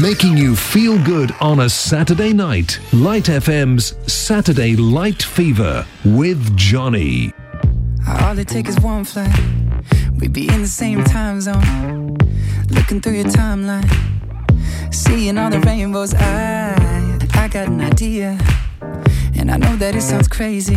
Making 0.00 0.38
you 0.38 0.56
feel 0.56 0.96
good 1.04 1.32
on 1.38 1.60
a 1.60 1.68
Saturday 1.68 2.32
night. 2.32 2.80
Light 2.94 3.24
FM's 3.24 3.94
Saturday 4.10 4.74
Light 4.74 5.22
Fever 5.22 5.86
with 6.02 6.56
Johnny. 6.56 7.34
All 8.08 8.38
it 8.38 8.48
takes 8.48 8.70
is 8.70 8.80
one 8.80 9.04
flight. 9.04 9.38
We'd 10.18 10.32
be 10.32 10.48
in 10.48 10.62
the 10.62 10.66
same 10.66 11.04
time 11.04 11.42
zone. 11.42 12.16
Looking 12.70 13.02
through 13.02 13.16
your 13.16 13.26
timeline. 13.26 13.86
Seeing 14.94 15.36
all 15.36 15.50
the 15.50 15.60
rainbows. 15.60 16.14
I, 16.14 17.18
I 17.34 17.48
got 17.48 17.68
an 17.68 17.82
idea. 17.82 18.38
And 19.36 19.50
I 19.50 19.58
know 19.58 19.76
that 19.76 19.94
it 19.94 20.02
sounds 20.02 20.26
crazy. 20.26 20.74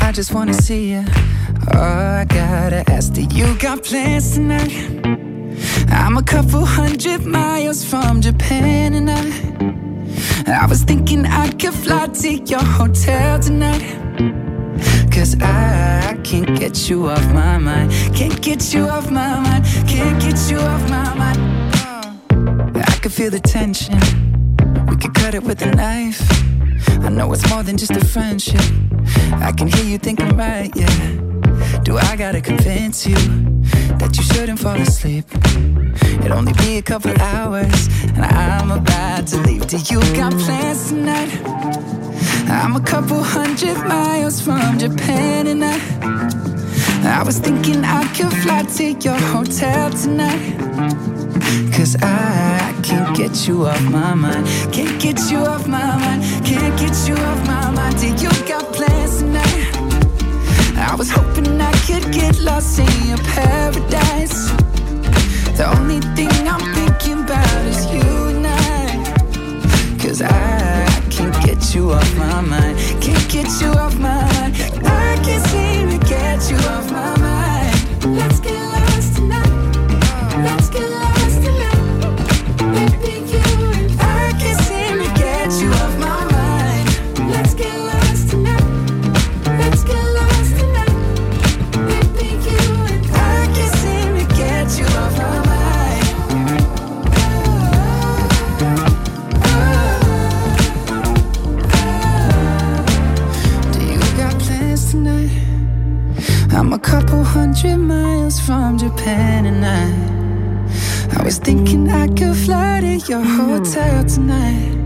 I 0.00 0.10
just 0.10 0.34
wanna 0.34 0.54
see 0.54 0.90
you. 0.90 1.04
Oh, 1.72 1.78
I 1.78 2.26
gotta 2.28 2.82
ask, 2.90 3.12
do 3.12 3.22
you 3.22 3.56
got 3.58 3.84
plans 3.84 4.34
tonight? 4.34 5.31
I'm 5.88 6.16
a 6.16 6.22
couple 6.22 6.64
hundred 6.64 7.24
miles 7.24 7.84
from 7.84 8.20
Japan 8.20 8.94
and 8.94 9.10
I 9.10 9.62
I 10.46 10.66
was 10.66 10.82
thinking 10.82 11.24
I 11.24 11.50
could 11.52 11.74
fly 11.74 12.06
to 12.06 12.34
your 12.34 12.62
hotel 12.62 13.38
tonight. 13.38 13.82
Cause 15.10 15.40
I 15.40 16.18
can't 16.24 16.58
get 16.58 16.88
you 16.88 17.08
off 17.08 17.24
my 17.32 17.58
mind. 17.58 17.92
Can't 18.14 18.40
get 18.42 18.74
you 18.74 18.88
off 18.88 19.10
my 19.10 19.40
mind. 19.40 19.64
Can't 19.86 20.20
get 20.20 20.50
you 20.50 20.58
off 20.58 20.82
my 20.90 21.14
mind. 21.14 21.38
Oh. 21.76 22.72
I 22.74 22.98
can 23.00 23.10
feel 23.10 23.30
the 23.30 23.40
tension. 23.40 23.98
We 24.88 24.96
could 24.96 25.14
cut 25.14 25.34
it 25.34 25.42
with 25.42 25.62
a 25.62 25.70
knife. 25.74 26.20
I 27.04 27.08
know 27.08 27.32
it's 27.32 27.48
more 27.50 27.62
than 27.62 27.76
just 27.76 27.92
a 27.92 28.04
friendship. 28.04 28.64
I 29.34 29.52
can 29.52 29.68
hear 29.68 29.84
you 29.84 29.98
thinking 29.98 30.36
right, 30.36 30.70
yeah. 30.74 31.80
Do 31.82 31.98
I 31.98 32.16
gotta 32.16 32.40
convince 32.40 33.06
you 33.06 33.51
that 34.02 34.16
you 34.16 34.24
shouldn't 34.24 34.58
fall 34.58 34.80
asleep? 34.80 35.24
It'll 36.24 36.38
only 36.38 36.52
be 36.54 36.78
a 36.78 36.82
couple 36.82 37.12
hours, 37.20 37.88
and 38.16 38.24
I'm 38.24 38.70
about 38.70 39.26
to 39.28 39.36
leave. 39.38 39.66
Do 39.66 39.76
you 39.76 40.00
got 40.16 40.32
plans 40.32 40.88
tonight? 40.88 41.30
I'm 42.48 42.76
a 42.76 42.80
couple 42.80 43.22
hundred 43.22 43.76
miles 43.86 44.40
from 44.40 44.78
Japan, 44.78 45.46
and 45.46 45.64
I, 45.64 47.20
I 47.20 47.22
was 47.22 47.38
thinking 47.38 47.84
I 47.84 48.04
could 48.14 48.32
fly 48.42 48.62
to 48.62 48.84
your 49.06 49.20
hotel 49.34 49.90
tonight. 49.90 50.58
Cause 51.74 51.96
I 52.00 52.74
can't 52.82 53.16
get 53.16 53.46
you 53.46 53.66
off 53.66 53.82
my 53.82 54.14
mind. 54.14 54.46
Can't 54.72 55.00
get 55.00 55.18
you 55.30 55.38
off 55.38 55.66
my 55.66 55.96
mind. 56.04 56.22
Can't 56.44 56.78
get 56.78 56.94
you 57.08 57.14
off 57.14 57.46
my 57.46 57.70
mind. 57.70 57.98
Do 57.98 58.08
you 58.08 58.30
got 58.48 58.72
plans? 58.72 59.01
I 60.92 60.94
was 60.94 61.10
hoping 61.10 61.58
I 61.58 61.72
could 61.86 62.12
get 62.12 62.38
lost 62.40 62.78
in 62.78 63.08
your 63.08 63.16
paradise. 63.16 64.50
The 65.56 65.64
only 65.78 66.00
thing 66.14 66.28
I'm 66.46 66.60
thinking 66.74 67.24
about 67.24 67.64
is 67.64 67.86
you 67.86 68.02
and 68.28 68.46
I. 68.46 69.98
Cause 69.98 70.20
I 70.20 70.84
can't 71.08 71.34
get 71.46 71.74
you 71.74 71.92
off 71.92 72.18
my 72.18 72.42
mind. 72.42 72.76
Can't 73.00 73.26
get 73.30 73.48
you 73.62 73.68
off 73.68 73.94
my 73.98 74.20
mind. 74.34 74.54
I 74.84 75.18
can't 75.24 75.46
seem 75.46 75.98
to 75.98 76.06
get 76.06 76.50
you 76.50 76.58
off 76.68 76.90
my 76.90 77.16
mind. 77.18 78.14
Let's 78.14 78.40
get 78.40 78.60
lost 78.60 79.16
tonight. 79.16 79.71
I'm 106.54 106.72
a 106.74 106.78
couple 106.78 107.24
hundred 107.24 107.78
miles 107.78 108.38
from 108.38 108.76
Japan 108.76 109.46
and 109.46 109.64
I 109.64 111.18
I 111.18 111.24
was 111.24 111.38
thinking 111.38 111.88
I 111.88 112.08
could 112.08 112.36
fly 112.36 112.80
to 112.80 112.96
your 113.10 113.24
hotel 113.24 114.04
tonight 114.04 114.76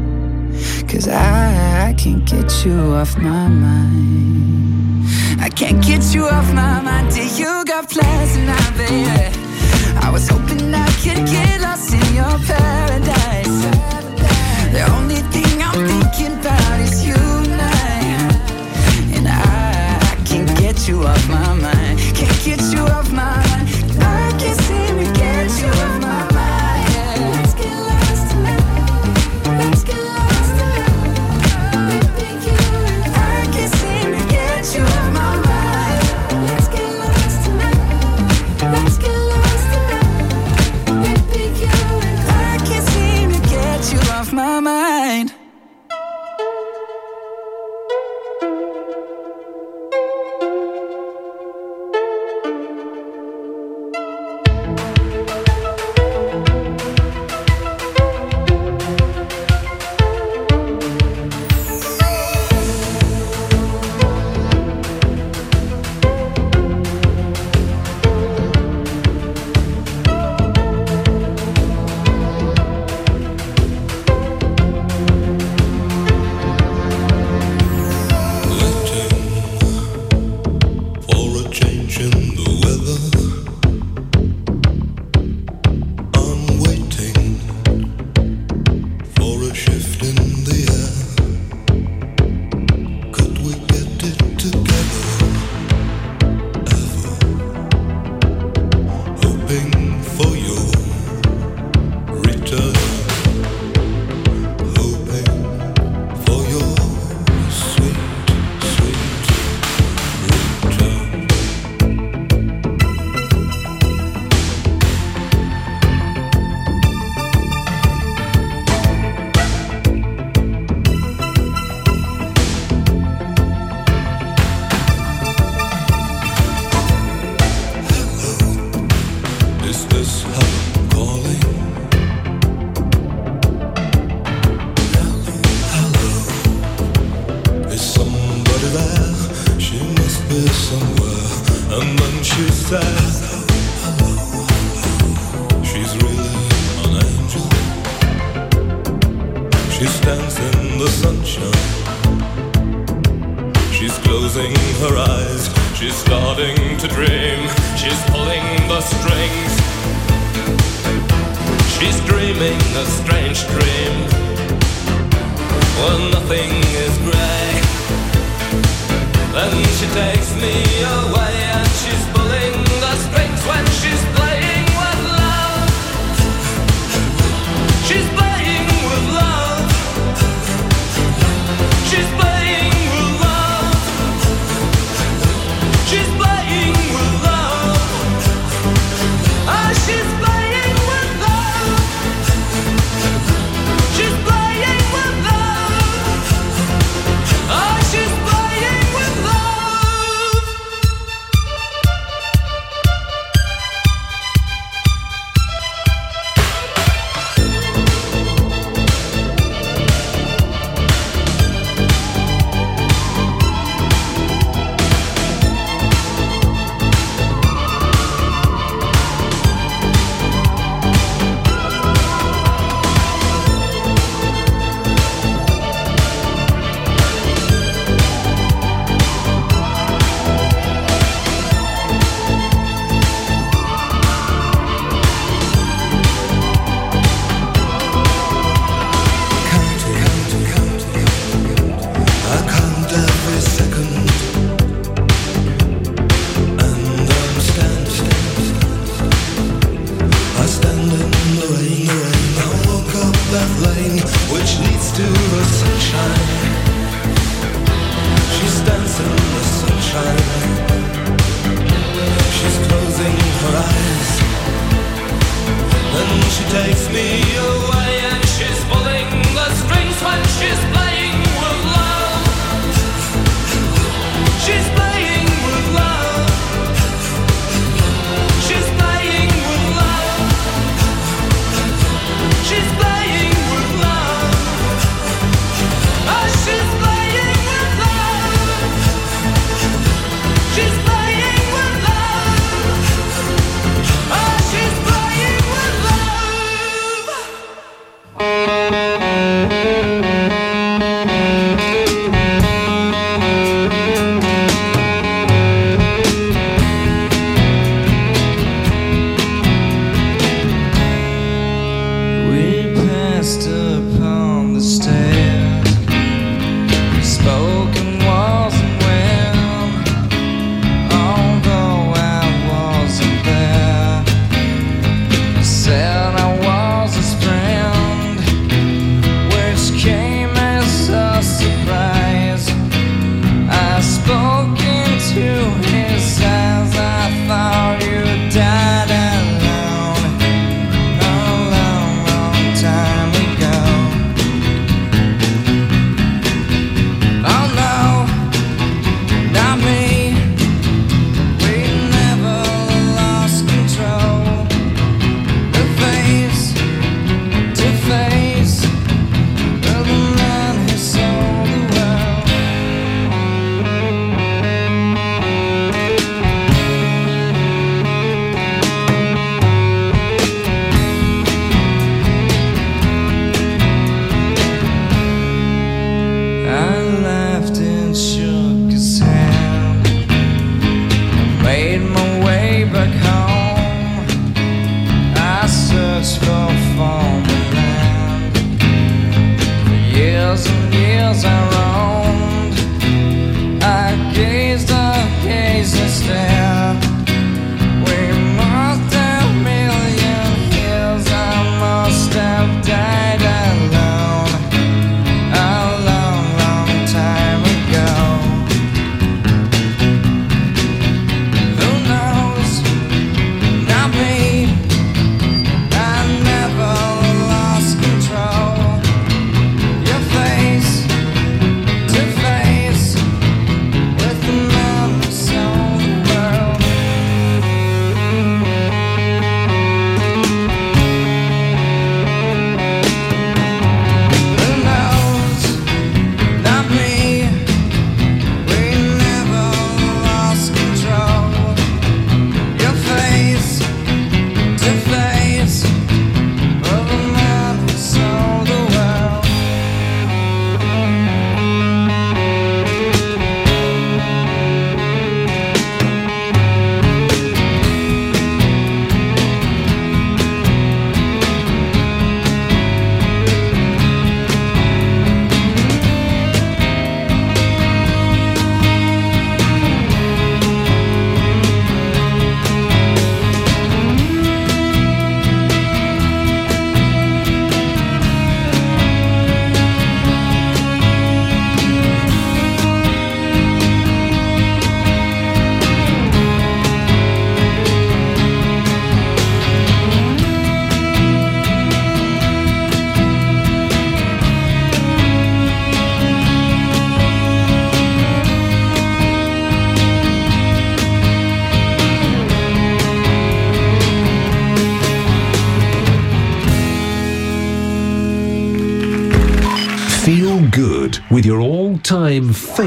Cause 0.89 1.09
I, 1.09 1.89
I 1.89 1.93
can't 1.95 2.25
get 2.25 2.65
you 2.65 2.79
off 2.95 3.19
my 3.19 3.49
mind 3.49 5.07
I 5.41 5.49
can't 5.49 5.85
get 5.85 6.15
you 6.15 6.27
off 6.27 6.53
my 6.55 6.81
mind 6.81 7.13
Do 7.13 7.25
you 7.41 7.65
got 7.65 7.89
plans 7.91 8.33
tonight, 8.35 8.73
baby? 8.77 9.37
I 10.07 10.11
was 10.11 10.29
hoping 10.29 10.73
I 10.73 10.89
could 11.03 11.27
get 11.27 11.61
lost 11.63 11.93
in 11.93 12.15
your 12.15 12.39
paradise 12.47 13.57
The 14.73 14.87
only 14.97 15.21
thing 15.35 15.63
I'm 15.63 15.87
thinking 15.91 16.39
about 16.39 16.81
is 16.81 17.05
you 17.05 17.15
and 17.15 17.61
I 17.61 19.17
And 19.17 19.27
I, 19.29 19.99
I 20.01 20.15
can't 20.25 20.57
get 20.59 20.87
you 20.89 21.03
off 21.03 21.29
my 21.29 21.46
Can't 22.17 22.45
get 22.45 22.63
you 22.73 22.81
off 22.81 23.13
my 23.13 23.36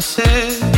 Promises. 0.00 0.69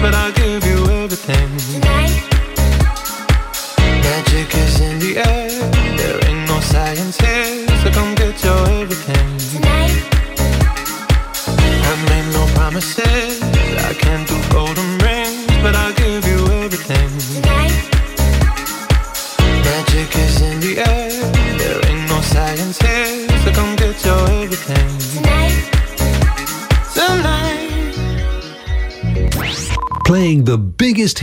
but 0.00 0.14
I 0.14 0.29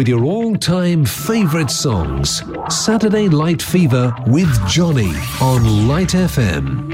with 0.00 0.08
your 0.08 0.24
all 0.24 0.56
time 0.56 1.04
favourite 1.04 1.70
songs. 1.70 2.42
Saturday 2.70 3.28
Light 3.28 3.60
Fever 3.60 4.16
with 4.28 4.48
Johnny 4.66 5.12
on 5.42 5.88
Light 5.88 6.14
FM. 6.14 6.89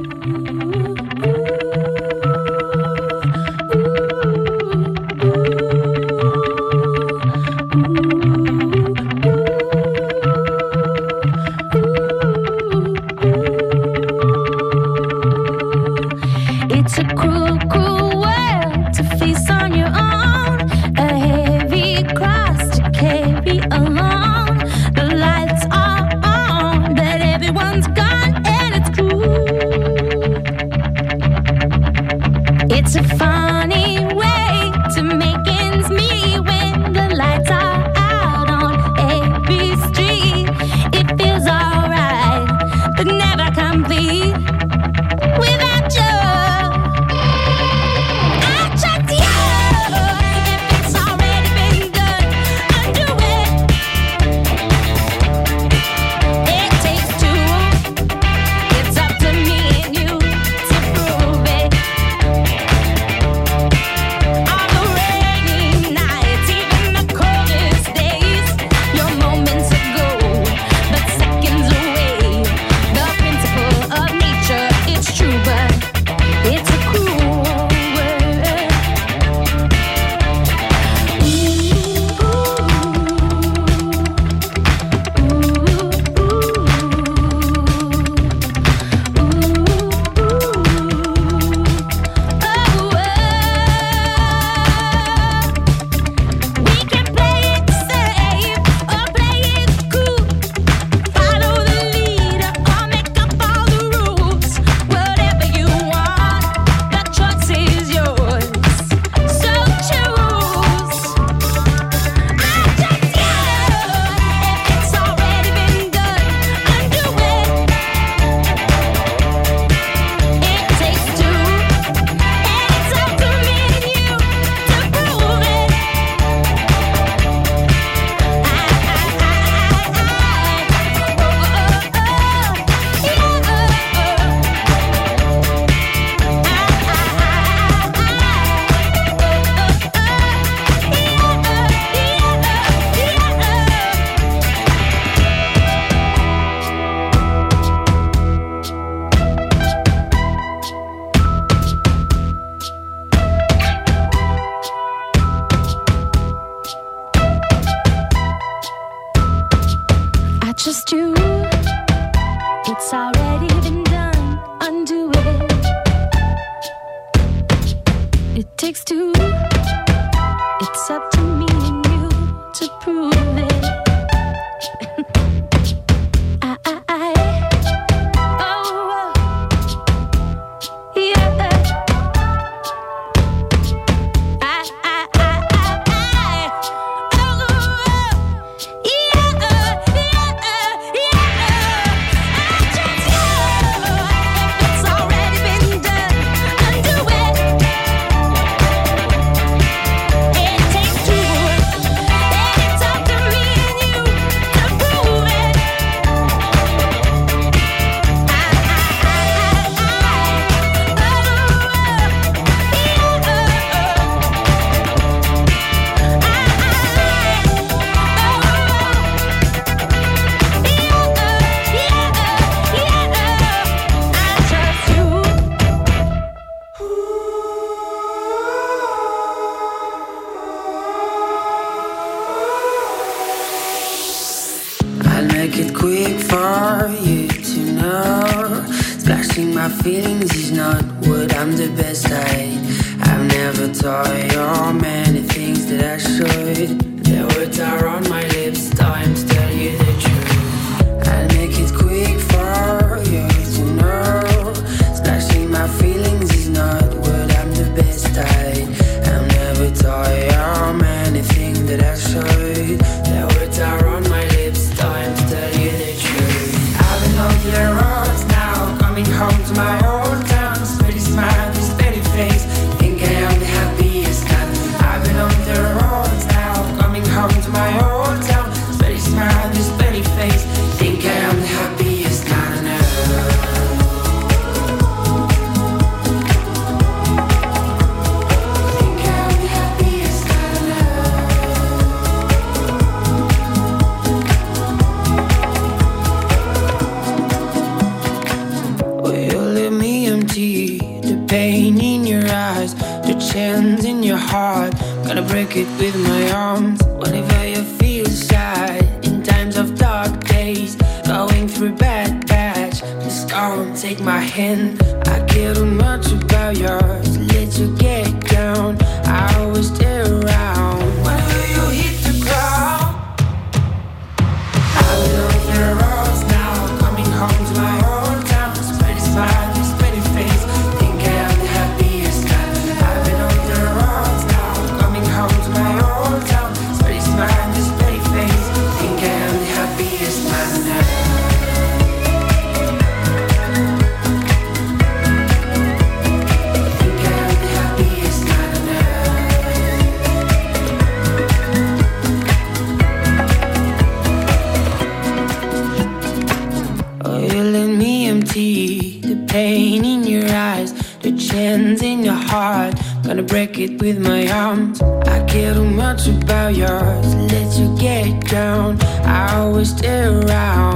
about 366.08 366.54
yours, 366.54 367.14
let 367.32 367.58
you 367.58 367.76
get 367.76 368.28
down. 368.28 368.80
I 369.04 369.46
was 369.48 369.82
around. 369.84 370.75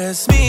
It's 0.00 0.28
me. 0.28 0.47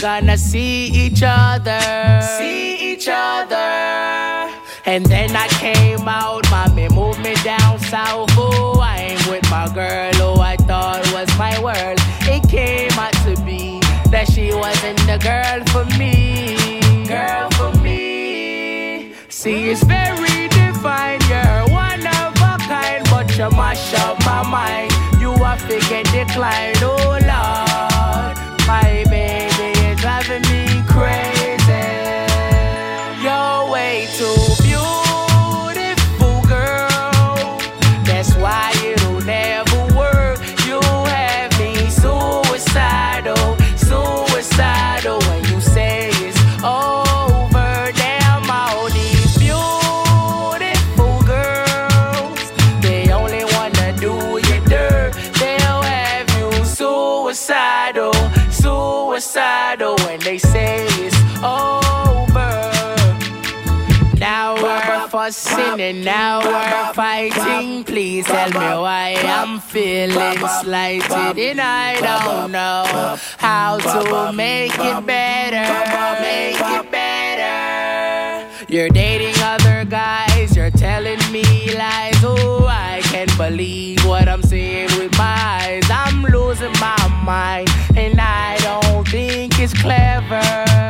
gonna 0.00 0.38
see 0.38 0.69
and 71.50 71.60
I 71.60 72.00
don't 72.00 72.52
know 72.52 73.16
how 73.38 73.78
to 73.78 74.32
make 74.32 74.72
it 74.72 75.06
better. 75.06 75.66
Make 76.22 76.60
it 76.60 76.90
better. 76.90 78.48
You're 78.68 78.88
dating 78.88 79.34
other 79.42 79.84
guys, 79.84 80.54
you're 80.54 80.70
telling 80.70 81.18
me 81.32 81.42
lies. 81.74 82.22
Oh, 82.22 82.66
I 82.68 83.00
can't 83.02 83.36
believe 83.36 84.04
what 84.06 84.28
I'm 84.28 84.42
seeing 84.42 84.88
with 84.98 85.12
my 85.18 85.34
eyes. 85.58 85.82
I'm 85.90 86.22
losing 86.22 86.72
my 86.80 87.22
mind, 87.24 87.68
and 87.96 88.20
I 88.20 88.56
don't 88.58 89.08
think 89.08 89.58
it's 89.58 89.74
clever. 89.74 90.40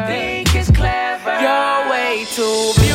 Think 0.07 0.55
it's 0.55 0.71
clever. 0.71 1.41
You're 1.41 1.91
way 1.91 2.27
too. 2.35 2.90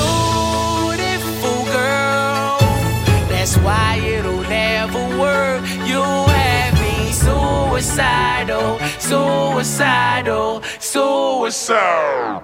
suicidal, 7.95 8.77
suicidal, 8.99 10.61
suicidal. 10.79 12.43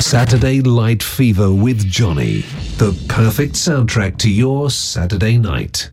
Saturday 0.00 0.60
Light 0.62 1.00
Fever 1.00 1.54
with 1.54 1.88
Johnny. 1.88 2.40
The 2.78 2.92
perfect 3.08 3.52
soundtrack 3.52 4.18
to 4.18 4.30
your 4.30 4.68
Saturday 4.70 5.38
night. 5.38 5.92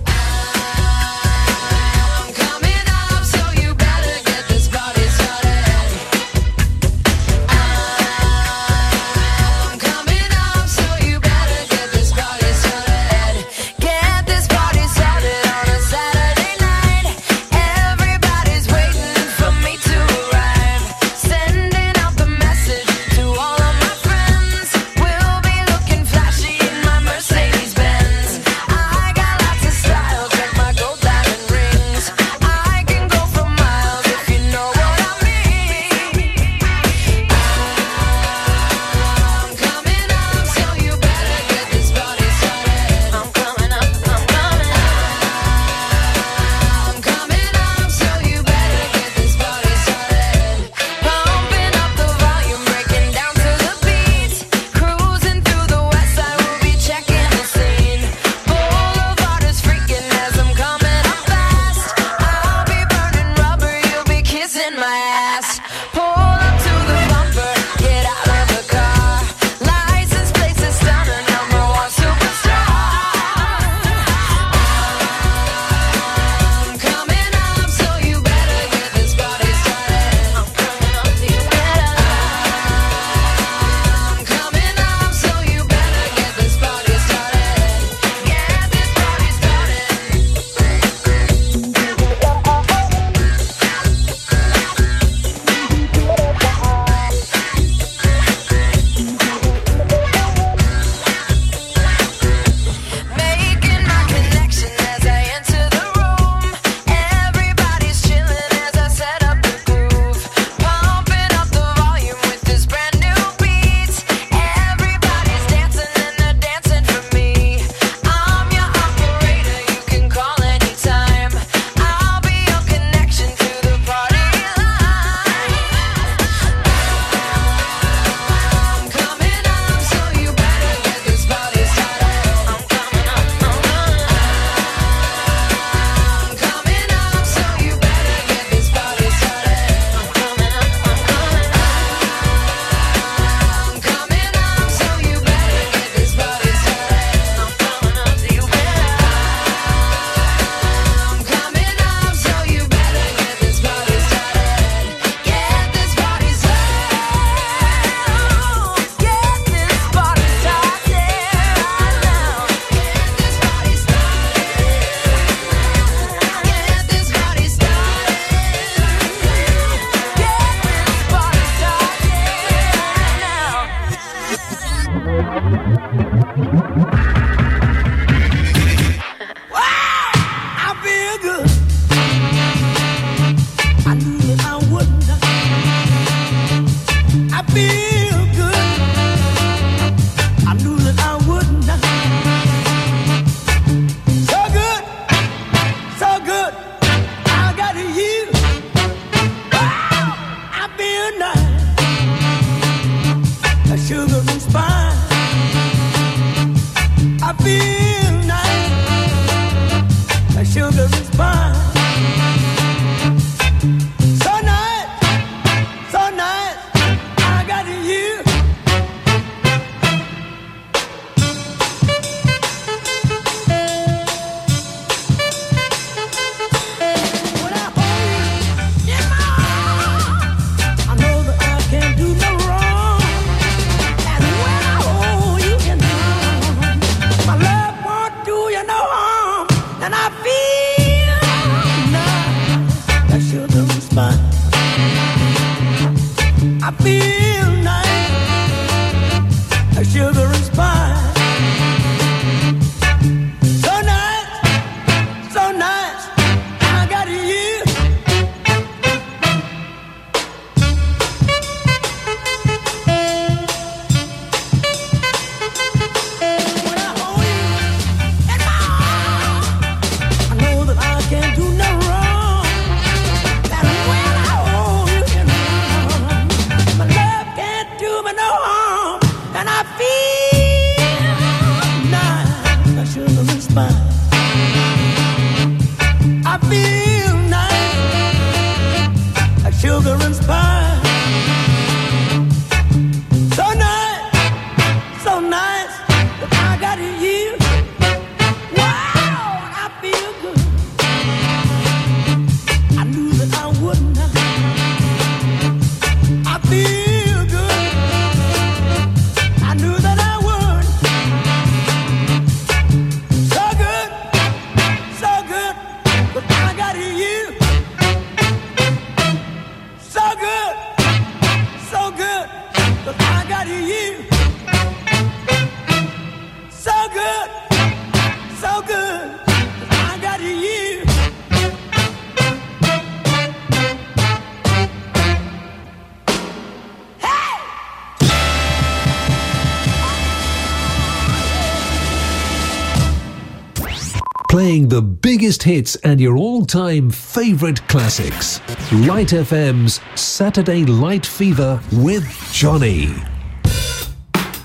Biggest 345.41 345.43
hits 345.43 345.75
and 345.83 345.99
your 345.99 346.17
all 346.17 346.45
time 346.45 346.89
favourite 346.89 347.65
classics. 347.67 348.39
Light 348.87 349.09
FM's 349.13 349.79
Saturday 349.95 350.65
Light 350.65 351.05
Fever 351.05 351.59
with 351.71 352.05
Johnny. 352.31 352.89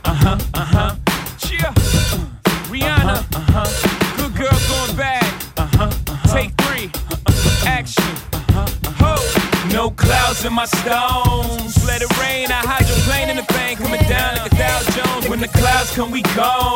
Uh 0.04 0.14
huh, 0.14 0.38
uh 0.54 0.64
huh. 0.64 0.96
Cheer. 1.38 1.66
Uh, 1.66 2.26
Rihanna. 2.70 3.16
Uh 3.34 3.44
huh. 3.52 4.16
Good 4.16 4.36
girl 4.36 4.58
going 4.68 4.96
bad. 4.96 5.24
Uh 5.56 5.68
huh. 5.72 5.90
Take 6.32 6.52
three. 6.62 6.90
Action. 7.66 8.04
Uh 8.32 8.70
huh. 9.00 9.72
No 9.72 9.90
clouds 9.90 10.44
in 10.44 10.52
my 10.52 10.66
stones. 10.66 11.84
Let 11.86 12.02
it 12.02 12.10
rain. 12.18 12.50
I 12.50 12.62
hydroplane 12.64 13.28
in 13.30 13.36
the 13.36 13.46
bank. 13.52 13.80
Coming 13.80 14.02
down 14.08 14.36
like 14.36 14.52
a 14.52 14.56
Dow 14.56 14.80
Jones. 14.96 15.28
When 15.28 15.40
the 15.40 15.48
clouds 15.48 15.94
come, 15.94 16.10
we 16.10 16.22
gone. 16.34 16.75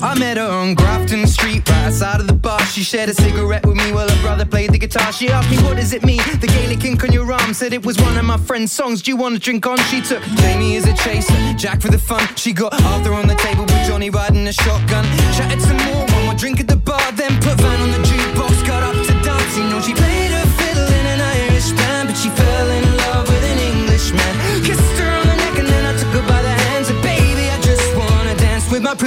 I 0.00 0.16
met 0.16 0.36
her 0.36 0.46
on 0.46 0.74
Grafton 0.74 1.26
Street, 1.26 1.68
right 1.68 1.86
outside 1.86 2.20
of 2.20 2.28
the 2.28 2.32
bar. 2.32 2.60
She 2.66 2.84
shared 2.84 3.08
a 3.08 3.14
cigarette 3.14 3.66
with 3.66 3.76
me 3.76 3.90
while 3.92 4.08
her 4.08 4.22
brother 4.22 4.44
played 4.44 4.70
the 4.70 4.78
guitar. 4.78 5.12
She 5.12 5.28
asked 5.28 5.50
me, 5.50 5.56
What 5.64 5.76
does 5.76 5.92
it 5.92 6.04
mean? 6.04 6.20
The 6.40 6.46
Gaelic 6.46 6.84
ink 6.84 7.02
on 7.02 7.12
your 7.12 7.30
arm 7.32 7.52
said 7.52 7.72
it 7.72 7.84
was 7.84 7.98
one 7.98 8.16
of 8.16 8.24
my 8.24 8.36
friend's 8.36 8.70
songs. 8.70 9.02
Do 9.02 9.10
you 9.10 9.16
wanna 9.16 9.40
drink 9.40 9.66
on? 9.66 9.78
She 9.90 10.00
took 10.00 10.22
Jamie 10.40 10.76
as 10.76 10.86
a 10.86 10.94
chaser, 10.94 11.34
Jack 11.54 11.80
for 11.80 11.88
the 11.88 11.98
fun. 11.98 12.22
She 12.36 12.52
got 12.52 12.72
Arthur 12.84 13.12
on 13.12 13.26
the 13.26 13.34
table 13.34 13.62
with 13.64 13.86
Johnny 13.86 14.08
riding 14.10 14.46
a 14.46 14.52
shotgun. 14.52 15.04
Chatted 15.36 15.60
some 15.60 15.76
more, 15.78 16.01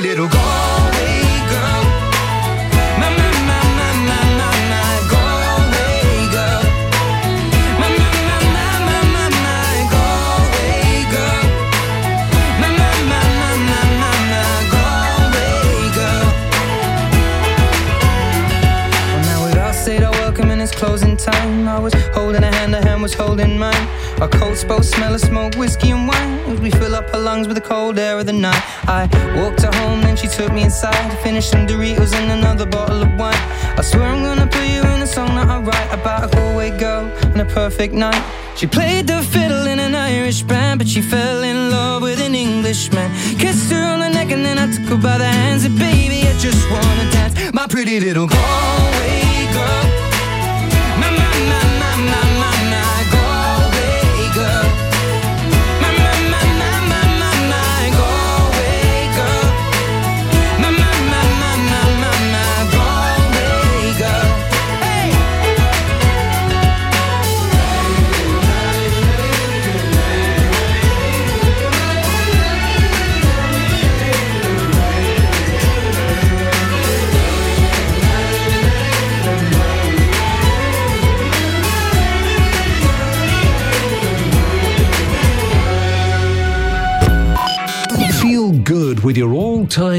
little 0.00 0.28
girl. 0.28 0.40
My, 3.00 3.08
my, 3.10 3.28
my, 3.48 3.60
my, 3.78 3.90
my, 4.08 4.20
my, 4.38 4.52
my 4.72 5.84
girl. 6.32 6.62
My, 7.80 7.88
my, 7.96 8.10
my, 8.28 8.38
my, 8.56 8.70
my, 8.86 9.00
my, 9.14 9.26
my 9.46 9.72
girl. 11.12 11.44
My, 12.60 12.68
my, 12.76 12.92
my, 13.10 13.22
my, 13.40 13.54
my, 13.68 13.82
my, 14.00 14.84
my 15.32 15.48
girl. 15.94 16.26
Well, 19.12 19.22
now 19.22 19.38
we'd 19.46 19.58
all 19.58 19.72
said 19.72 20.02
our 20.02 20.12
welcome 20.12 20.50
and 20.50 20.60
it's 20.60 20.72
closing 20.74 21.16
time. 21.16 21.68
I 21.68 21.78
was 21.78 21.94
holding 22.12 22.42
a 22.44 22.52
hand, 22.54 22.74
a 22.74 22.82
hand 22.82 23.02
was 23.02 23.14
holding 23.14 23.58
mine. 23.58 23.88
Our 24.20 24.28
coats 24.28 24.62
both 24.64 24.84
smell 24.84 25.14
of 25.14 25.20
smoke, 25.20 25.54
whiskey 25.56 25.90
and 25.90 26.06
wine 26.08 26.45
we 26.60 26.70
fill 26.70 26.94
up 26.94 27.08
her 27.10 27.18
lungs 27.18 27.46
with 27.48 27.56
the 27.56 27.60
cold 27.62 27.98
air 27.98 28.18
of 28.18 28.26
the 28.26 28.32
night. 28.32 28.62
I 28.88 29.08
walked 29.36 29.62
her 29.62 29.72
home, 29.72 30.00
then 30.00 30.16
she 30.16 30.28
took 30.28 30.52
me 30.52 30.62
inside. 30.62 31.12
Finished 31.22 31.50
some 31.50 31.66
Doritos 31.66 32.14
and 32.14 32.30
another 32.32 32.66
bottle 32.66 33.02
of 33.02 33.10
wine. 33.18 33.34
I 33.78 33.82
swear 33.82 34.04
I'm 34.04 34.22
gonna 34.22 34.46
put 34.46 34.66
you 34.68 34.80
in 34.80 35.02
a 35.02 35.06
song 35.06 35.34
that 35.36 35.48
I 35.48 35.58
write 35.60 35.92
about 35.92 36.24
a 36.24 36.36
Galway 36.36 36.70
girl 36.78 37.04
and 37.32 37.40
a 37.40 37.44
perfect 37.44 37.94
night. 37.94 38.22
She 38.56 38.66
played 38.66 39.06
the 39.06 39.22
fiddle 39.22 39.66
in 39.66 39.78
an 39.78 39.94
Irish 39.94 40.42
band, 40.42 40.78
but 40.78 40.88
she 40.88 41.02
fell 41.02 41.42
in 41.42 41.70
love 41.70 42.02
with 42.02 42.20
an 42.20 42.34
Englishman. 42.34 43.10
Kissed 43.38 43.70
her 43.72 43.84
on 43.92 44.00
the 44.00 44.08
neck 44.08 44.30
and 44.30 44.44
then 44.44 44.58
I 44.58 44.66
took 44.72 44.86
her 44.86 44.96
by 44.96 45.18
the 45.18 45.26
hands. 45.26 45.64
And 45.64 45.78
baby, 45.78 46.26
I 46.28 46.32
just 46.38 46.62
wanna 46.70 47.10
dance, 47.12 47.52
my 47.52 47.66
pretty 47.66 48.00
little 48.00 48.26
Galway 48.26 49.52
girl. 49.52 49.95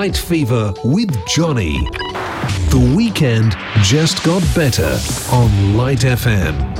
Night 0.00 0.16
Fever 0.16 0.72
with 0.82 1.14
Johnny. 1.26 1.78
The 2.70 2.94
weekend 2.96 3.54
just 3.82 4.24
got 4.24 4.42
better 4.54 4.98
on 5.30 5.76
Light 5.76 5.98
FM. 5.98 6.79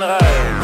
rein. 0.00 0.59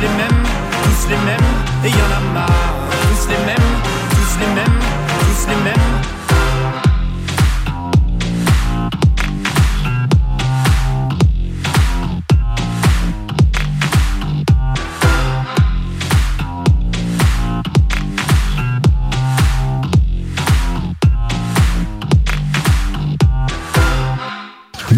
Müslümüm, 0.00 0.42
Müslümüm 0.86 1.44
yanamam 1.98 2.67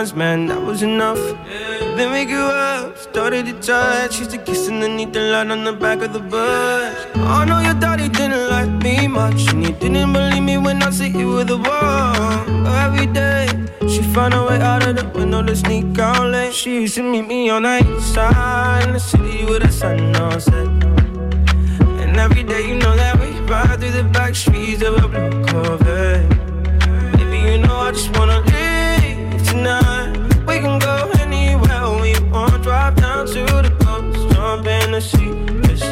Hands, 0.00 0.14
man, 0.14 0.46
that 0.46 0.62
was 0.62 0.82
enough. 0.82 1.20
Then 1.96 2.12
we 2.12 2.24
grew 2.24 2.48
up, 2.48 2.96
started 2.96 3.44
to 3.46 3.54
touch. 3.60 4.18
Used 4.18 4.30
to 4.30 4.38
kiss 4.38 4.68
underneath 4.68 5.12
the 5.12 5.20
light 5.32 5.50
on 5.50 5.64
the 5.64 5.74
back 5.74 6.00
of 6.00 6.12
the 6.14 6.20
bus. 6.20 6.94
I 7.16 7.44
know 7.44 7.60
your 7.60 7.74
daddy 7.74 8.08
didn't 8.08 8.48
like 8.48 8.70
me 8.82 9.08
much, 9.08 9.52
and 9.52 9.66
he 9.66 9.72
didn't 9.72 10.12
believe 10.12 10.42
me 10.42 10.56
when 10.56 10.82
I 10.82 10.90
said 10.90 11.14
you 11.14 11.28
were 11.28 11.44
the 11.44 11.58
one. 11.58 12.66
Every 12.86 13.06
day, 13.06 13.46
she 13.92 14.02
found 14.14 14.32
a 14.32 14.42
way 14.46 14.58
out 14.60 14.86
of 14.88 14.96
the 14.96 15.06
window 15.18 15.42
to 15.42 15.54
sneak 15.54 15.98
out 15.98 16.30
late. 16.30 16.54
She 16.54 16.82
used 16.82 16.94
to 16.94 17.02
meet 17.02 17.26
me 17.26 17.50
on 17.50 17.64
the 17.64 17.76
east 17.96 18.14
side 18.14 18.86
in 18.86 18.92
the 18.94 19.00
city 19.00 19.44
with 19.44 19.62
the 19.62 19.70
sun 19.70 20.16
on 20.16 20.40
set. 20.40 20.68
And 22.02 22.16
every 22.16 22.42
day, 22.42 22.62
you 22.68 22.76
know 22.76 22.96
that 22.96 23.20
we 23.20 23.28
ride 23.50 23.78
through 23.80 23.90
the 23.90 24.04
back 24.04 24.34
streets 24.34 24.82
of 24.82 24.94
a 25.04 25.08
blue 25.08 25.44
Corvette. 25.46 25.79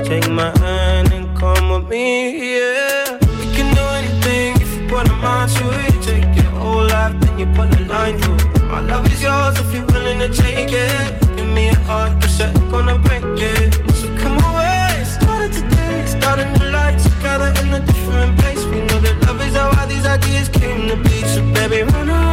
Take 0.08 0.30
my 0.30 0.50
hand 0.60 1.12
and 1.12 1.36
come 1.36 1.68
with 1.68 1.86
me, 1.86 2.56
yeah. 2.56 3.18
We 3.38 3.46
can 3.54 3.68
do 3.74 3.84
anything 4.00 4.54
if 4.62 4.70
you 4.74 4.88
put 4.88 5.06
a 5.06 5.12
mind 5.24 5.50
to 5.56 5.64
it. 5.84 6.02
Take 6.02 6.34
your 6.34 6.50
whole 6.60 6.86
life, 6.86 7.14
then 7.20 7.38
you 7.38 7.46
put 7.58 7.68
a 7.78 7.84
line 7.84 8.16
through 8.18 8.36
it. 8.36 8.62
My 8.72 8.80
love 8.80 9.04
is 9.12 9.20
yours 9.22 9.58
if 9.60 9.74
you're 9.74 9.84
willing 9.92 10.18
to 10.20 10.30
take 10.30 10.72
it. 10.72 11.36
Give 11.36 11.50
me 11.58 11.68
a 11.68 11.74
heart, 11.88 12.12
cause 12.22 12.40
I'm 12.40 12.70
gonna 12.70 12.98
break 12.98 13.22
it. 13.22 13.74
So 14.00 14.06
come 14.22 14.38
away, 14.48 15.04
started 15.04 15.52
today. 15.52 16.06
Start 16.06 16.38
a 16.38 16.46
new 16.56 16.68
together 17.08 17.50
in 17.60 17.74
a 17.74 17.80
different 17.80 18.38
place. 18.38 18.64
We 18.64 18.80
know 18.88 19.00
that 19.00 19.16
love 19.26 19.42
is 19.42 19.54
how 19.56 19.78
all 19.78 19.86
these 19.86 20.06
ideas 20.06 20.48
came 20.48 20.88
to 20.88 20.96
be. 20.96 21.16
So 21.32 21.40
baby, 21.52 21.82
run 21.82 22.08
away 22.08 22.27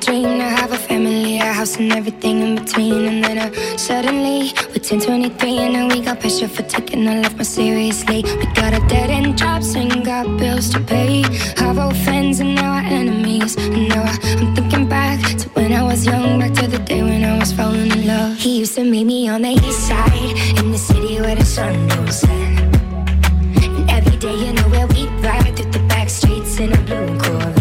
dream 0.00 0.38
to 0.38 0.44
have 0.44 0.72
a 0.72 0.76
family, 0.76 1.38
a 1.38 1.52
house 1.52 1.76
and 1.76 1.92
everything 1.92 2.40
in 2.40 2.54
between. 2.56 3.06
And 3.06 3.24
then 3.24 3.38
uh, 3.38 3.76
suddenly 3.76 4.52
we're 4.68 4.82
10, 4.82 5.00
23 5.00 5.58
and 5.58 5.72
now 5.74 5.88
we 5.88 6.00
got 6.00 6.20
pressure 6.20 6.48
for 6.48 6.62
taking 6.62 7.06
our 7.08 7.20
life 7.22 7.34
more 7.34 7.44
seriously. 7.44 8.22
We 8.22 8.46
got 8.54 8.72
a 8.74 8.80
dead 8.88 9.10
end 9.10 9.38
jobs 9.38 9.74
and 9.74 10.04
got 10.04 10.24
bills 10.38 10.68
to 10.70 10.80
pay. 10.80 11.24
Our 11.58 11.78
old 11.80 11.96
friends 11.96 12.40
and 12.40 12.54
now 12.54 12.74
our 12.74 12.82
enemies. 12.82 13.56
And 13.56 13.88
now 13.88 14.02
I, 14.02 14.18
I'm 14.38 14.54
thinking 14.54 14.88
back 14.88 15.20
to 15.38 15.48
when 15.50 15.72
I 15.72 15.82
was 15.82 16.04
young, 16.06 16.38
back 16.40 16.52
to 16.54 16.66
the 16.66 16.78
day 16.78 17.02
when 17.02 17.24
I 17.24 17.38
was 17.38 17.52
falling 17.52 17.90
in 17.90 18.06
love. 18.06 18.36
He 18.36 18.58
used 18.60 18.74
to 18.76 18.84
meet 18.84 19.04
me 19.04 19.28
on 19.28 19.42
the 19.42 19.50
east 19.50 19.88
side 19.88 20.58
in 20.58 20.72
the 20.72 20.78
city 20.78 21.20
where 21.20 21.36
the 21.36 21.44
sun 21.44 21.88
don't 21.88 22.12
set. 22.12 22.30
And 22.30 23.90
every 23.90 24.16
day, 24.18 24.34
you 24.34 24.52
know 24.52 24.68
where 24.68 24.86
we 24.88 25.06
ride 25.26 25.56
through 25.56 25.70
the 25.70 25.80
back 25.88 26.08
streets 26.08 26.58
in 26.58 26.72
a 26.72 26.80
blue 26.82 27.18
Corvette. 27.18 27.55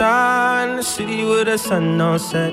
On 0.00 0.76
the 0.76 0.82
city 0.82 1.24
with 1.24 1.46
the 1.46 1.58
sun 1.58 2.00
on 2.00 2.18
set. 2.18 2.52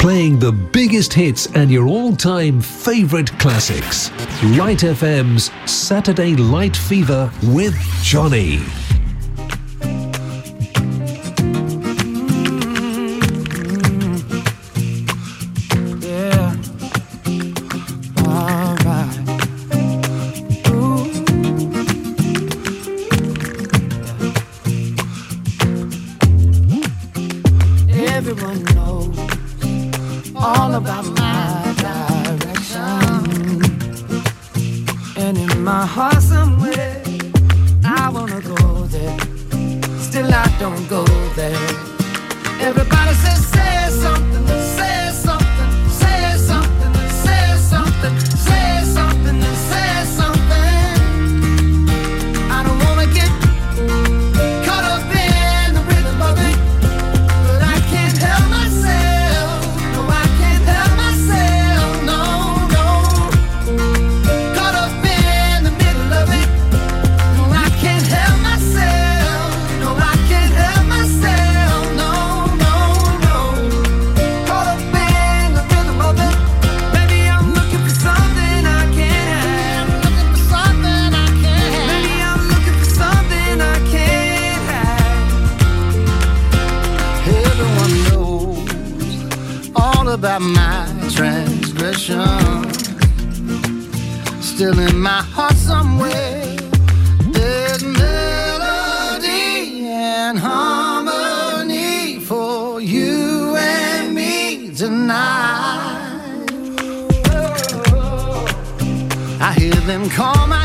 Playing 0.00 0.40
the 0.40 0.50
biggest 0.72 1.12
hits 1.12 1.46
and 1.54 1.70
your 1.70 1.86
all 1.86 2.16
time 2.16 2.60
favourite 2.60 3.30
classics. 3.38 4.10
Light 4.58 4.78
FM's 4.78 5.52
Saturday 5.70 6.34
Light 6.34 6.76
Fever 6.76 7.30
with 7.44 7.78
Johnny. 8.02 8.60
About 90.22 90.40
my 90.40 90.86
transgression. 91.10 92.22
Still 94.40 94.78
in 94.78 95.00
my 95.00 95.20
heart 95.34 95.56
somewhere, 95.56 96.46
there's 97.32 97.82
melody 97.82 99.88
and 99.88 100.38
harmony 100.38 102.20
for 102.20 102.80
you 102.80 103.56
and 103.56 104.14
me 104.14 104.72
tonight. 104.72 105.98
I 109.40 109.52
hear 109.58 109.74
them 109.90 110.08
call 110.08 110.46
my 110.46 110.61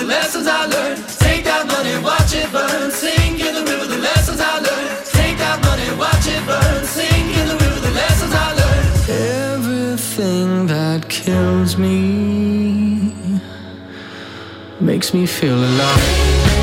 the 0.00 0.06
lessons 0.06 0.46
I 0.46 0.64
learned. 0.66 1.06
Take 1.18 1.44
that 1.44 1.66
money, 1.66 1.94
watch 2.02 2.32
it 2.34 2.50
burn. 2.52 2.90
Sing 2.90 3.38
in 3.38 3.54
the 3.54 3.64
river 3.70 3.86
the 3.86 3.98
lessons 3.98 4.40
I 4.40 4.54
learned. 4.66 5.04
Take 5.18 5.36
that 5.38 5.58
money, 5.68 5.88
watch 6.02 6.26
it 6.26 6.42
burn. 6.46 6.84
Sing 6.86 7.24
in 7.38 7.46
the 7.48 7.56
river 7.64 7.80
the 7.80 7.94
lessons 8.02 8.32
I 8.32 8.48
learned. 8.60 8.88
Everything 9.54 10.66
that 10.68 11.08
kills 11.08 11.76
me 11.76 13.40
makes 14.80 15.12
me 15.12 15.26
feel 15.26 15.58
alive. 15.58 16.59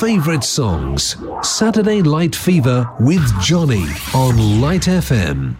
favourite 0.00 0.42
songs. 0.42 1.14
Saturday 1.42 2.00
Light 2.00 2.34
Fever 2.34 2.90
with 3.00 3.20
Johnny 3.42 3.84
on 4.14 4.58
Light 4.58 4.84
FM. 4.84 5.56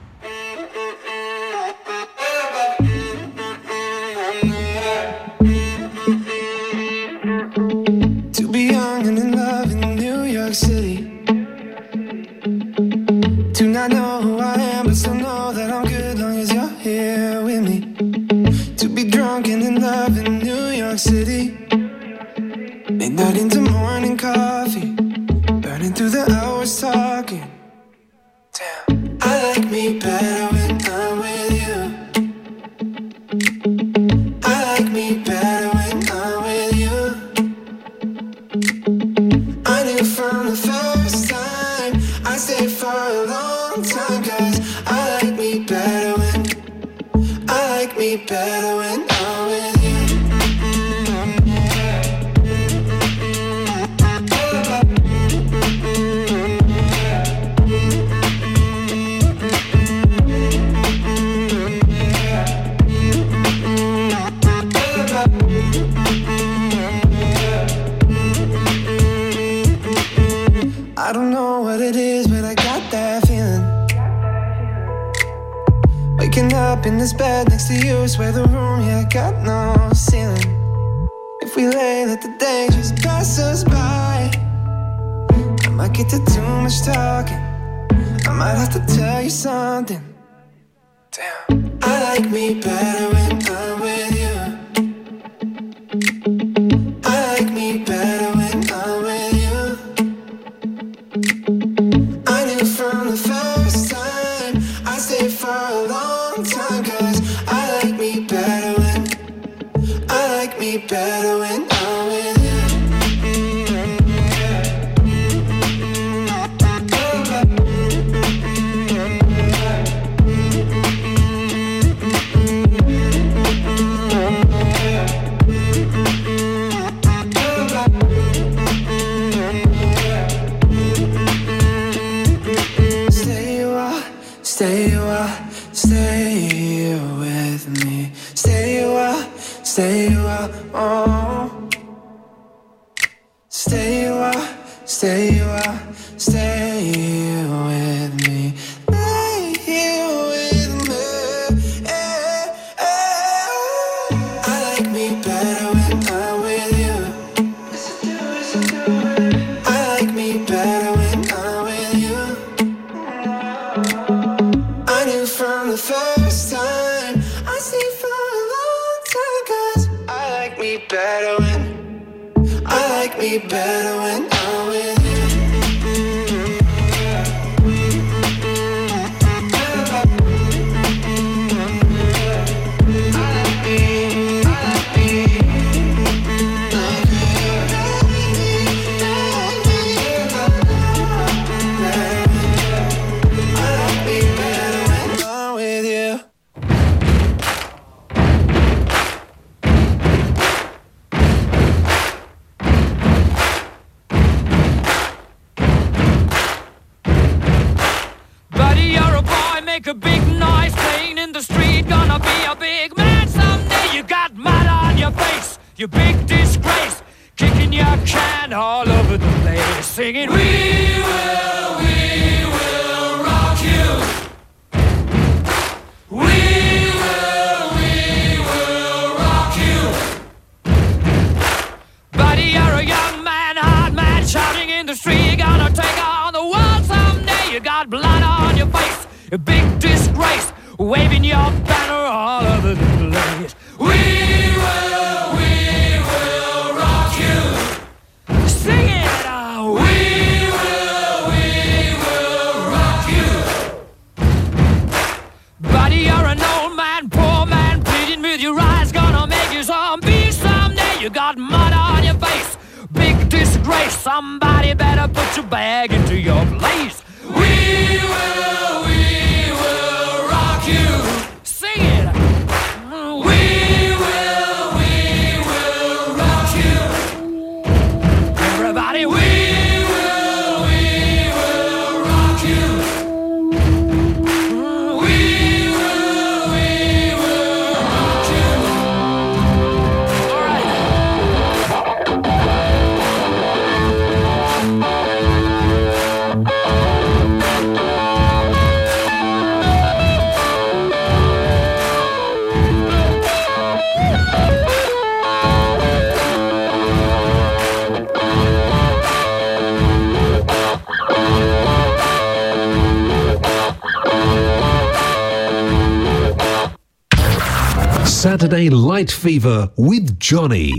Fever 319.41 319.71
with 319.77 320.21
Johnny. 320.21 320.75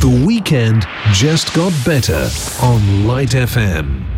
The 0.00 0.24
weekend 0.26 0.86
just 1.12 1.54
got 1.54 1.74
better 1.84 2.30
on 2.62 3.06
Light 3.06 3.30
FM. 3.30 4.15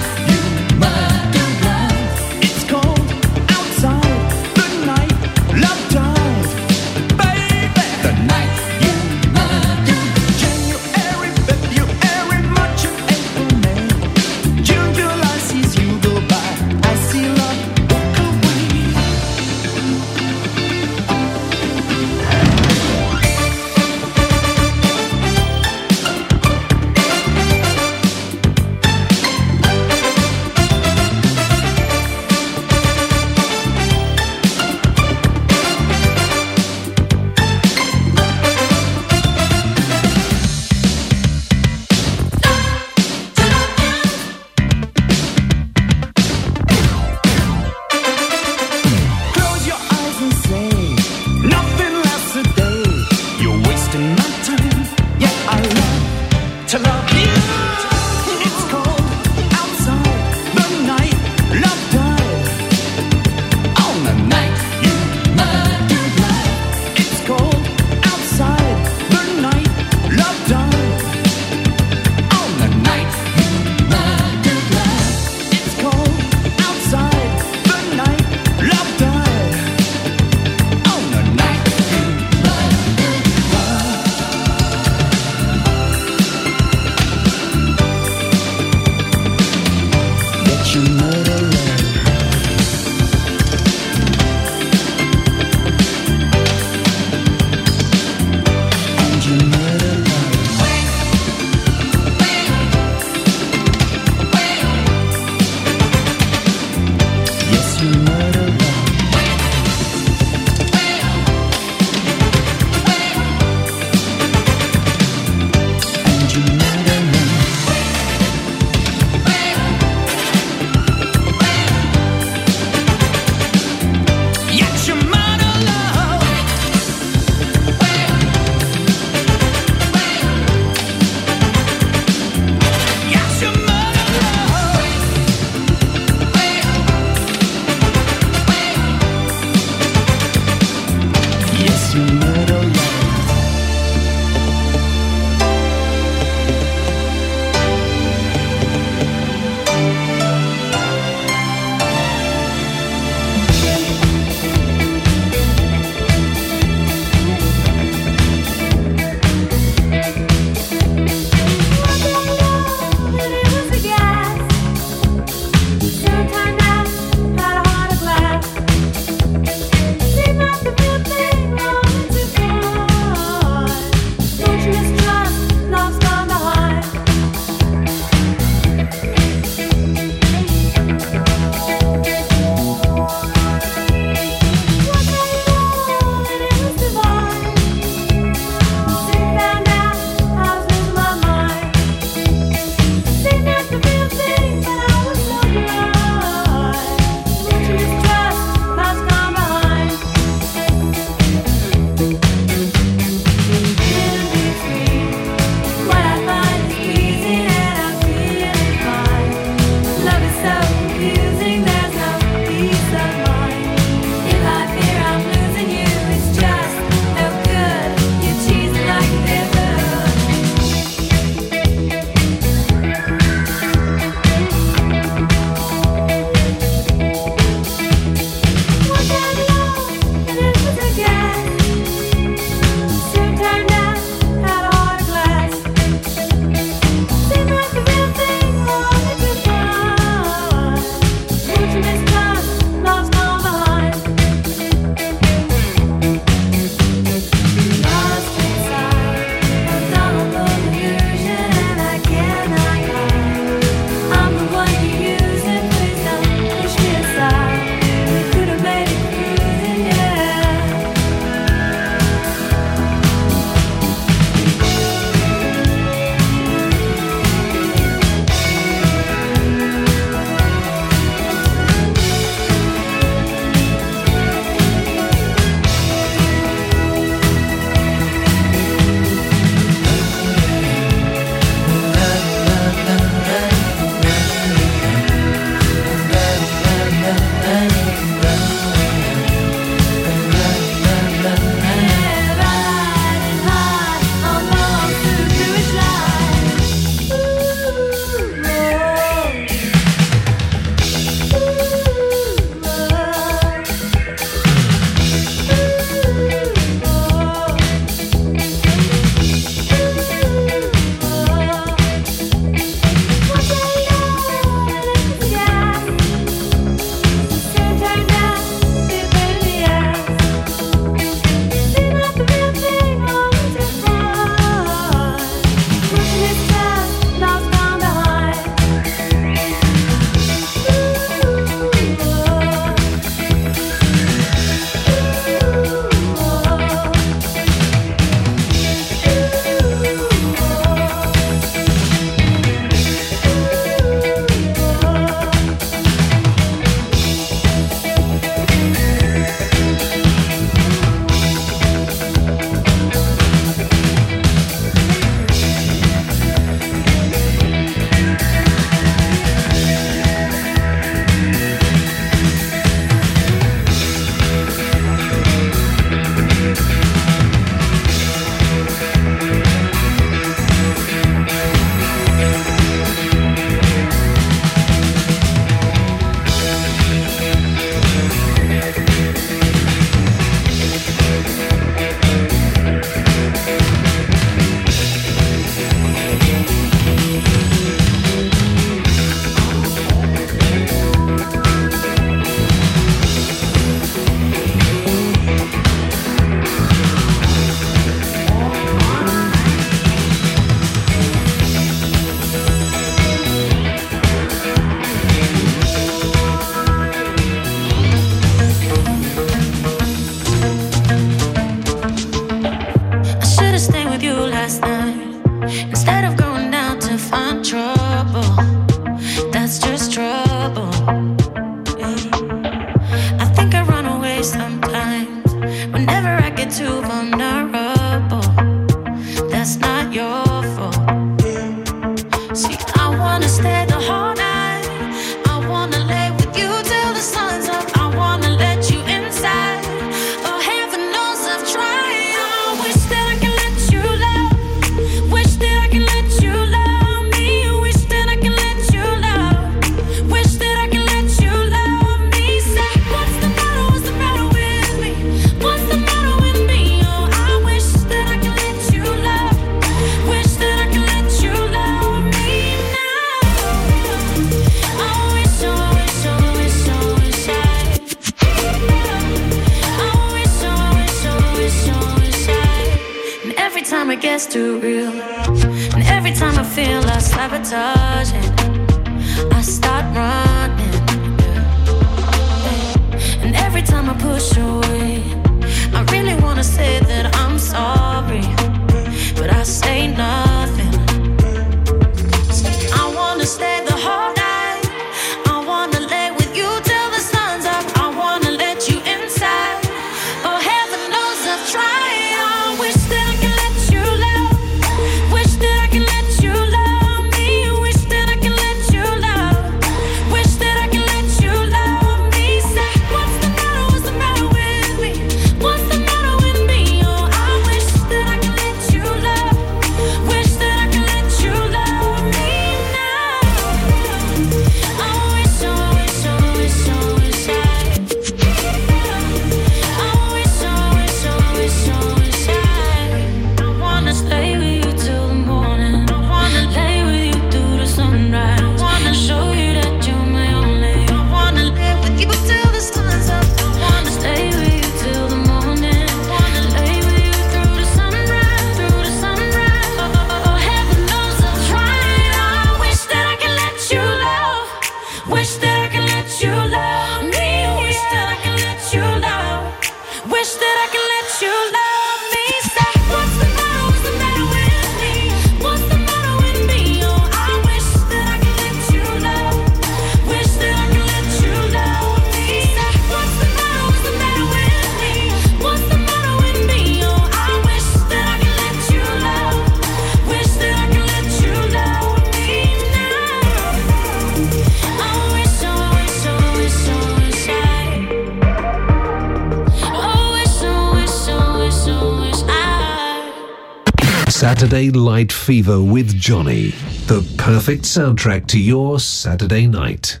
Saturday 594.24 594.70
Light 594.70 595.12
Fever 595.12 595.62
with 595.62 595.94
Johnny, 596.00 596.52
the 596.86 597.06
perfect 597.18 597.64
soundtrack 597.64 598.26
to 598.28 598.40
your 598.40 598.80
Saturday 598.80 599.46
night. 599.46 600.00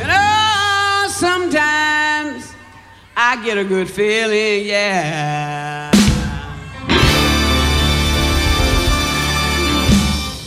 And 0.00 0.10
oh, 0.10 1.08
sometimes 1.10 2.54
I 3.14 3.38
get 3.44 3.58
a 3.58 3.64
good 3.64 3.90
feeling, 3.90 4.66
yeah. 4.66 5.90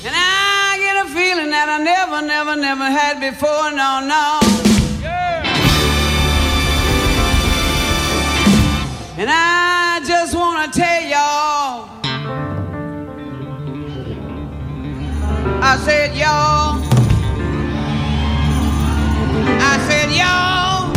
And 0.04 0.16
I 0.16 0.78
get 0.80 1.06
a 1.06 1.10
feeling 1.14 1.52
that 1.52 1.70
I 1.70 1.78
never, 1.84 2.26
never, 2.26 2.56
never 2.56 2.86
had 2.86 3.20
before, 3.20 3.70
no, 3.74 4.00
no. 4.08 4.43
And 9.24 9.32
I 9.32 10.02
just 10.06 10.36
want 10.36 10.74
to 10.74 10.80
tell 10.82 11.02
y'all, 11.02 11.88
I 15.64 15.78
said, 15.86 16.14
y'all, 16.14 16.84
I 19.62 19.78
said, 19.88 20.12
y'all, 20.12 20.92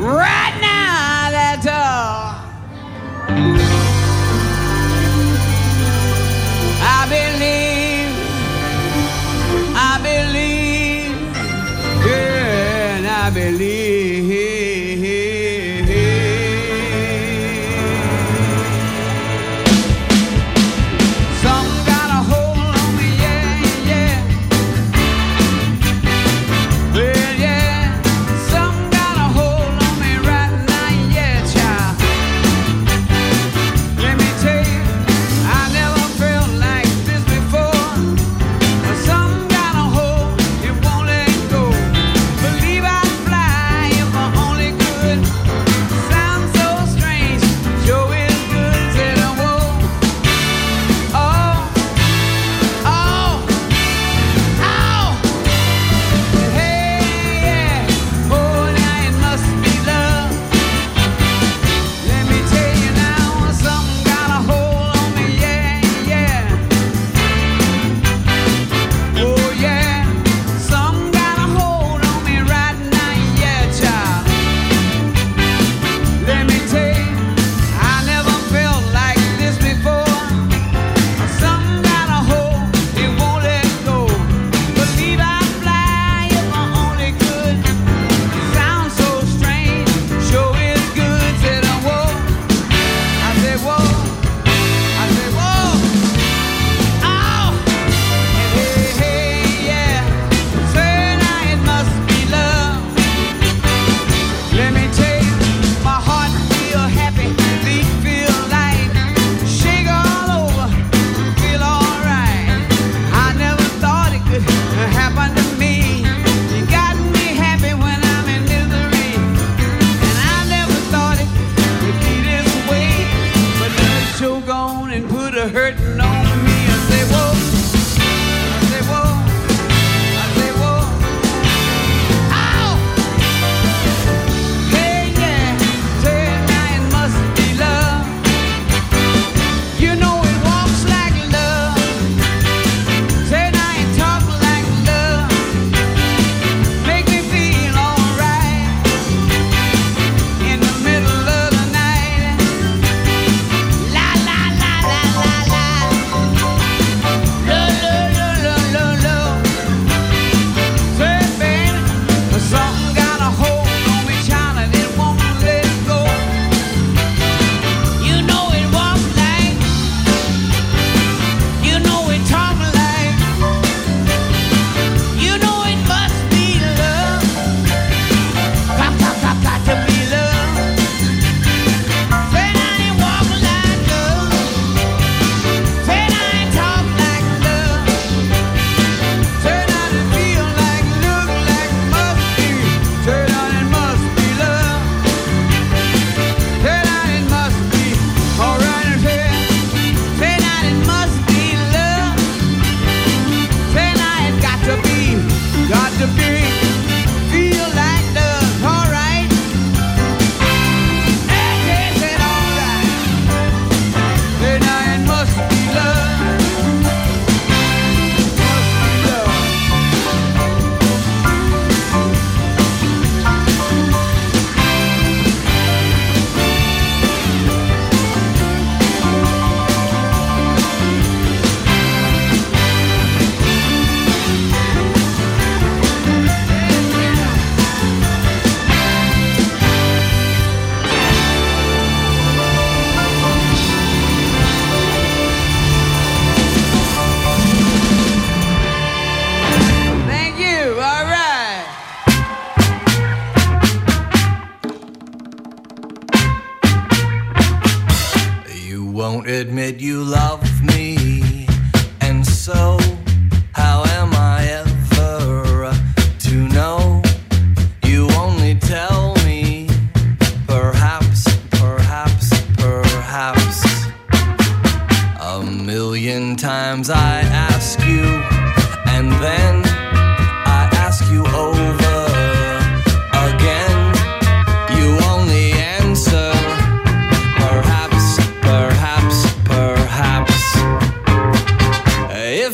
right 0.00 0.53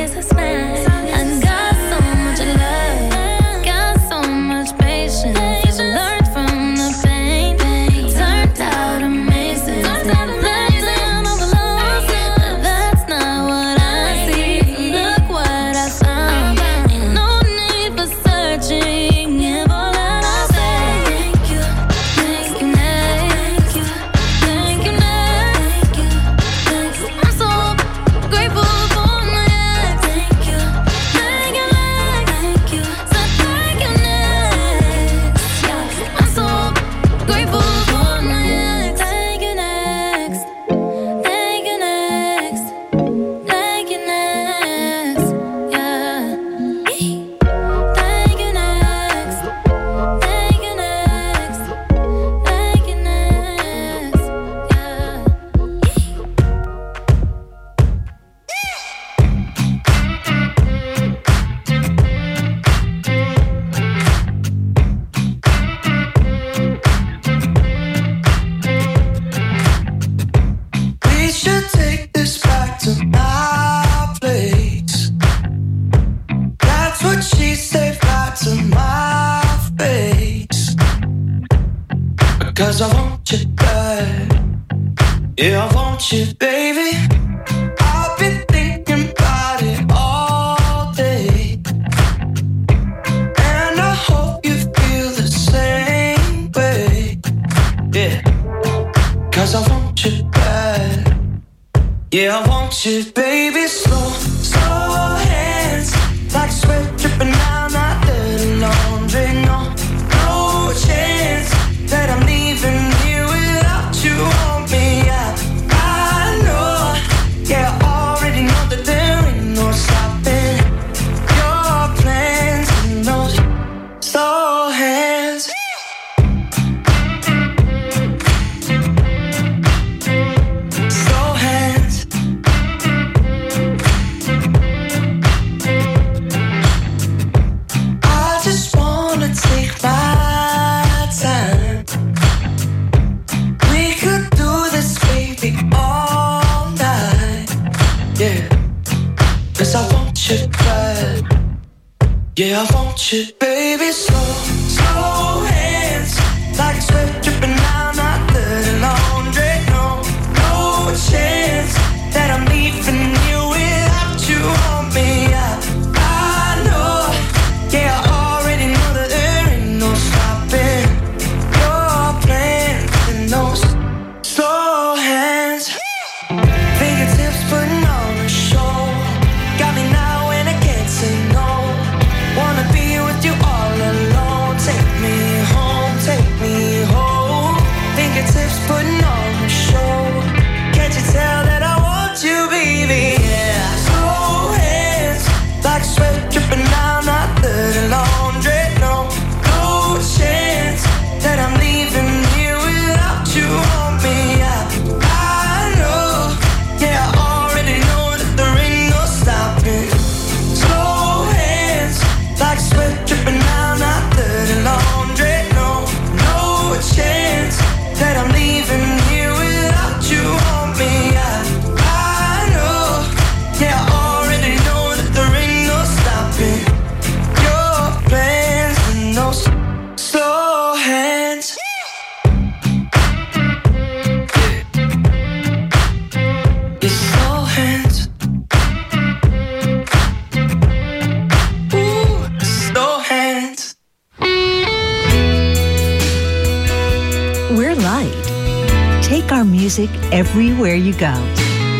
Is 0.00 0.16
a 0.16 0.22
smash. 0.22 0.89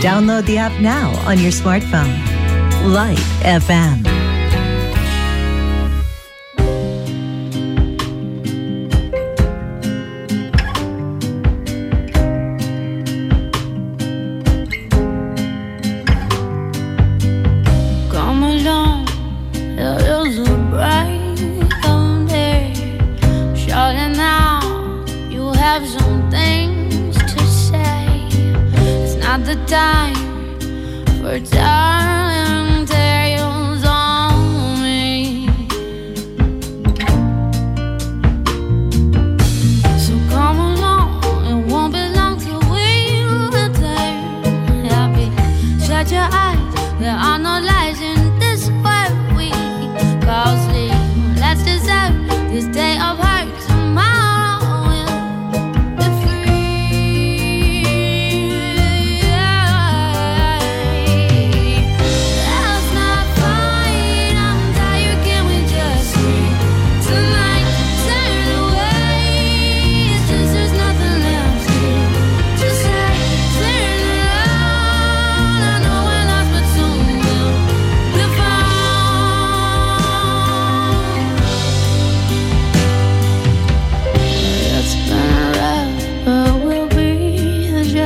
Download 0.00 0.46
the 0.46 0.56
app 0.56 0.80
now 0.80 1.10
on 1.28 1.38
your 1.38 1.52
smartphone. 1.52 2.16
Light 2.90 3.18
FM. 3.42 4.09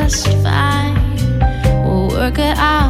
just 0.09 0.27
fine. 0.43 0.95
We'll 1.83 2.09
work 2.09 2.39
it 2.39 2.59
out. 2.59 2.84